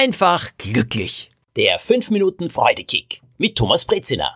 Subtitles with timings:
[0.00, 1.30] einfach glücklich.
[1.56, 4.34] Der 5 Minuten Freudekick mit Thomas Brezina.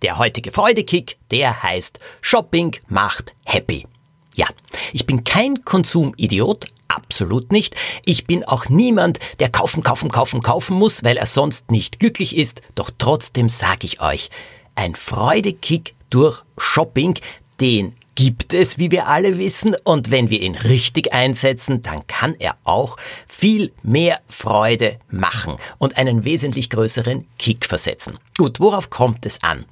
[0.00, 3.86] Der heutige Freudekick, der heißt Shopping macht happy.
[4.34, 4.46] Ja,
[4.94, 7.76] ich bin kein Konsumidiot, absolut nicht.
[8.06, 12.34] Ich bin auch niemand, der kaufen, kaufen, kaufen, kaufen muss, weil er sonst nicht glücklich
[12.34, 12.62] ist.
[12.74, 14.30] Doch trotzdem sage ich euch,
[14.74, 17.18] ein Freudekick durch Shopping,
[17.60, 22.34] den gibt es, wie wir alle wissen, und wenn wir ihn richtig einsetzen, dann kann
[22.38, 28.18] er auch viel mehr Freude machen und einen wesentlich größeren Kick versetzen.
[28.38, 29.64] Gut, worauf kommt es an?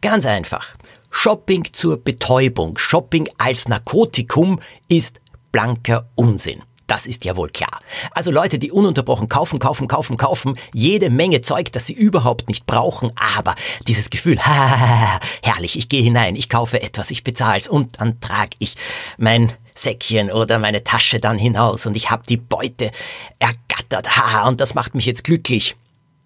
[0.00, 0.74] Ganz einfach.
[1.10, 5.20] Shopping zur Betäubung, Shopping als Narkotikum ist
[5.52, 6.62] blanker Unsinn.
[6.90, 7.78] Das ist ja wohl klar.
[8.10, 12.66] Also Leute, die ununterbrochen kaufen, kaufen, kaufen, kaufen, jede Menge Zeug, das sie überhaupt nicht
[12.66, 13.54] brauchen, aber
[13.86, 18.56] dieses Gefühl, ha, herrlich, ich gehe hinein, ich kaufe etwas, ich bezahl's und dann trage
[18.58, 18.74] ich
[19.18, 22.90] mein Säckchen oder meine Tasche dann hinaus und ich habe die Beute
[23.38, 25.76] ergattert, ha, und das macht mich jetzt glücklich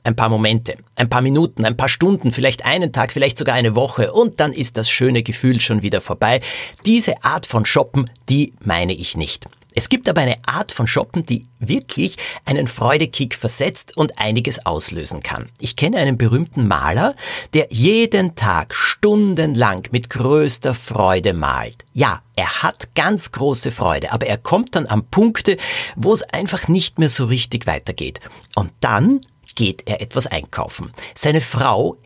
[0.03, 3.75] ein paar Momente, ein paar Minuten, ein paar Stunden, vielleicht einen Tag, vielleicht sogar eine
[3.75, 6.41] Woche und dann ist das schöne Gefühl schon wieder vorbei.
[6.87, 9.47] Diese Art von Shoppen, die meine ich nicht.
[9.75, 15.23] Es gibt aber eine Art von Shoppen, die wirklich einen Freudekick versetzt und einiges auslösen
[15.23, 15.47] kann.
[15.59, 17.17] Ich kenne einen berühmten Maler,
[17.55, 21.85] der jeden Tag stundenlang mit größter Freude malt.
[21.93, 25.57] Ja, er hat ganz große Freude, aber er kommt dann an Punkte,
[25.97, 28.21] wo es einfach nicht mehr so richtig weitergeht.
[28.55, 29.21] Und dann
[29.57, 30.93] geht er etwas einkaufen.
[31.15, 31.97] Seine Frau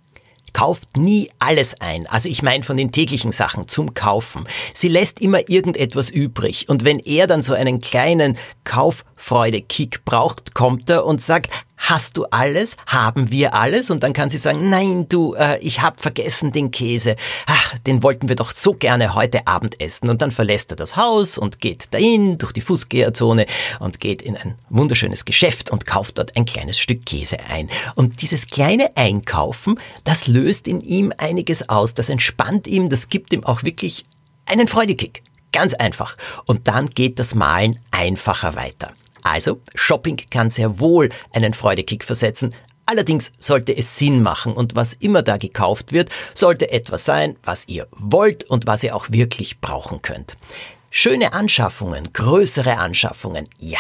[0.53, 2.07] kauft nie alles ein.
[2.07, 4.45] Also ich meine von den täglichen Sachen zum Kaufen.
[4.75, 6.69] Sie lässt immer irgendetwas übrig.
[6.69, 12.27] Und wenn er dann so einen kleinen Kauffreude-Kick braucht, kommt er und sagt, hast du
[12.27, 12.77] alles?
[12.87, 13.91] Haben wir alles?
[13.91, 17.17] Und dann kann sie sagen, nein, du, äh, ich habe vergessen den Käse.
[17.47, 20.09] Ach, den wollten wir doch so gerne heute Abend essen.
[20.11, 23.47] Und dann verlässt er das Haus und geht dahin durch die Fußgängerzone
[23.81, 27.71] und geht in ein wunderschönes Geschäft und kauft dort ein kleines Stück Käse ein.
[27.95, 33.33] Und dieses kleine Einkaufen, das löst in ihm einiges aus, das entspannt ihm, das gibt
[33.33, 34.05] ihm auch wirklich
[34.47, 35.23] einen Freudekick.
[35.53, 36.17] Ganz einfach.
[36.47, 38.93] Und dann geht das Malen einfacher weiter.
[39.31, 42.55] Also, Shopping kann sehr wohl einen Freudekick versetzen,
[42.91, 47.69] Allerdings sollte es Sinn machen und was immer da gekauft wird, sollte etwas sein, was
[47.69, 50.39] ihr wollt und was ihr auch wirklich brauchen könnt.
[50.91, 53.79] Schöne Anschaffungen, größere Anschaffungen, ja,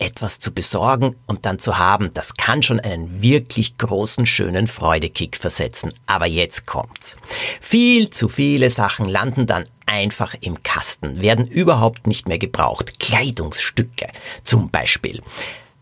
[0.00, 5.36] etwas zu besorgen und dann zu haben, das kann schon einen wirklich großen, schönen Freudekick
[5.36, 5.92] versetzen.
[6.06, 7.16] Aber jetzt kommt's.
[7.60, 12.98] Viel zu viele Sachen landen dann einfach im Kasten, werden überhaupt nicht mehr gebraucht.
[12.98, 14.08] Kleidungsstücke
[14.42, 15.22] zum Beispiel.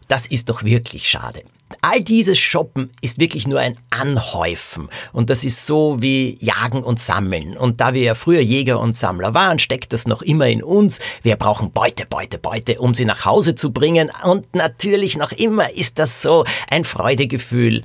[0.08, 1.42] Das ist doch wirklich schade.
[1.82, 4.88] All dieses Shoppen ist wirklich nur ein Anhäufen.
[5.12, 7.56] Und das ist so wie Jagen und Sammeln.
[7.56, 11.00] Und da wir ja früher Jäger und Sammler waren, steckt das noch immer in uns.
[11.22, 14.10] Wir brauchen Beute, Beute, Beute, um sie nach Hause zu bringen.
[14.24, 17.82] Und natürlich noch immer ist das so ein Freudegefühl.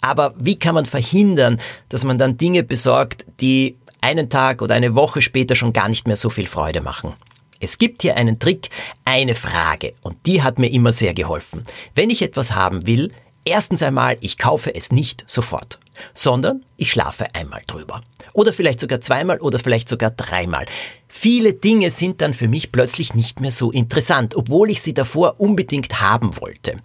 [0.00, 4.94] Aber wie kann man verhindern, dass man dann Dinge besorgt, die einen Tag oder eine
[4.94, 7.14] Woche später schon gar nicht mehr so viel Freude machen.
[7.60, 8.70] Es gibt hier einen Trick,
[9.04, 11.62] eine Frage, und die hat mir immer sehr geholfen.
[11.94, 13.12] Wenn ich etwas haben will,
[13.44, 15.78] erstens einmal, ich kaufe es nicht sofort,
[16.14, 18.02] sondern ich schlafe einmal drüber.
[18.32, 20.64] Oder vielleicht sogar zweimal oder vielleicht sogar dreimal.
[21.06, 25.38] Viele Dinge sind dann für mich plötzlich nicht mehr so interessant, obwohl ich sie davor
[25.38, 26.76] unbedingt haben wollte.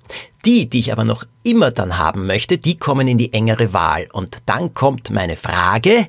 [0.44, 4.08] Die, die ich aber noch immer dann haben möchte, die kommen in die engere Wahl.
[4.12, 6.08] Und dann kommt meine Frage,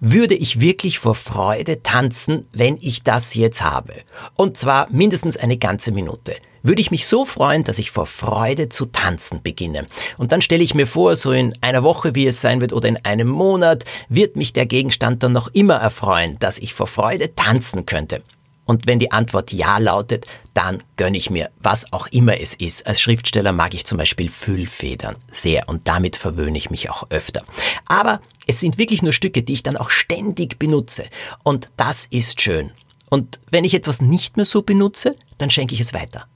[0.00, 3.94] würde ich wirklich vor Freude tanzen, wenn ich das jetzt habe.
[4.34, 6.34] Und zwar mindestens eine ganze Minute.
[6.62, 9.86] Würde ich mich so freuen, dass ich vor Freude zu tanzen beginne.
[10.18, 12.88] Und dann stelle ich mir vor, so in einer Woche, wie es sein wird, oder
[12.88, 17.36] in einem Monat, wird mich der Gegenstand dann noch immer erfreuen, dass ich vor Freude
[17.36, 18.20] tanzen könnte.
[18.66, 22.86] Und wenn die Antwort Ja lautet, dann gönne ich mir, was auch immer es ist.
[22.86, 27.44] Als Schriftsteller mag ich zum Beispiel Füllfedern sehr und damit verwöhne ich mich auch öfter.
[27.86, 31.04] Aber es sind wirklich nur Stücke, die ich dann auch ständig benutze.
[31.44, 32.72] Und das ist schön.
[33.08, 36.26] Und wenn ich etwas nicht mehr so benutze, dann schenke ich es weiter.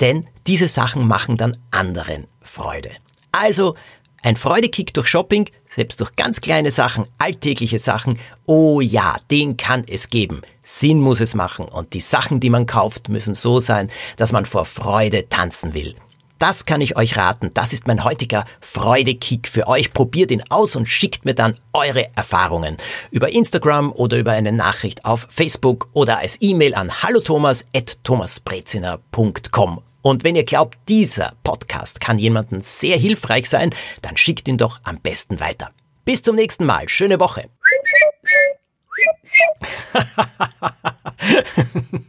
[0.00, 2.90] Denn diese Sachen machen dann anderen Freude.
[3.32, 3.76] Also
[4.26, 9.84] ein Freudekick durch Shopping, selbst durch ganz kleine Sachen, alltägliche Sachen, oh ja, den kann
[9.88, 10.42] es geben.
[10.62, 14.44] Sinn muss es machen und die Sachen, die man kauft, müssen so sein, dass man
[14.44, 15.94] vor Freude tanzen will.
[16.40, 17.52] Das kann ich euch raten.
[17.54, 19.92] Das ist mein heutiger Freudekick für euch.
[19.92, 22.78] Probiert ihn aus und schickt mir dann eure Erfahrungen
[23.12, 29.85] über Instagram oder über eine Nachricht auf Facebook oder als E-Mail an hallothomas@thomasbreziner.com.
[30.06, 34.78] Und wenn ihr glaubt, dieser Podcast kann jemandem sehr hilfreich sein, dann schickt ihn doch
[34.84, 35.72] am besten weiter.
[36.04, 36.88] Bis zum nächsten Mal.
[36.88, 37.50] Schöne Woche.